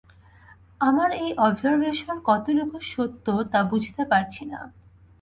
[0.81, 4.59] আমার এই অবজারভেশন কতটুকু সত্য তা বুঝতে পারছি না।